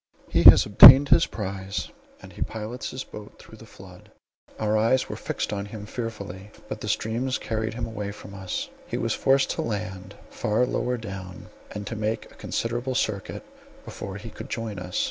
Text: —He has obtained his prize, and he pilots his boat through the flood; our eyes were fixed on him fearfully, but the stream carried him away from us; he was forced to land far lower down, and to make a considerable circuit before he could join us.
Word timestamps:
—He 0.37 0.41
has 0.45 0.65
obtained 0.65 1.09
his 1.09 1.27
prize, 1.27 1.89
and 2.23 2.33
he 2.33 2.41
pilots 2.41 2.89
his 2.89 3.03
boat 3.03 3.37
through 3.37 3.59
the 3.59 3.67
flood; 3.67 4.09
our 4.57 4.75
eyes 4.75 5.07
were 5.07 5.15
fixed 5.15 5.53
on 5.53 5.67
him 5.67 5.85
fearfully, 5.85 6.49
but 6.67 6.81
the 6.81 6.87
stream 6.89 7.29
carried 7.33 7.75
him 7.75 7.85
away 7.85 8.11
from 8.11 8.33
us; 8.33 8.71
he 8.87 8.97
was 8.97 9.13
forced 9.13 9.51
to 9.51 9.61
land 9.61 10.15
far 10.31 10.65
lower 10.65 10.97
down, 10.97 11.51
and 11.69 11.85
to 11.85 11.95
make 11.95 12.25
a 12.25 12.27
considerable 12.33 12.95
circuit 12.95 13.45
before 13.85 14.17
he 14.17 14.31
could 14.31 14.49
join 14.49 14.79
us. 14.79 14.99